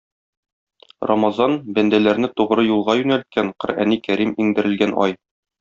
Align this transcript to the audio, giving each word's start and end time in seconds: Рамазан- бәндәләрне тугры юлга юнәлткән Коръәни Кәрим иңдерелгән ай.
Рамазан- 1.11 1.53
бәндәләрне 1.75 2.31
тугры 2.41 2.65
юлга 2.71 2.97
юнәлткән 3.03 3.55
Коръәни 3.65 4.03
Кәрим 4.09 4.37
иңдерелгән 4.47 5.01
ай. 5.07 5.19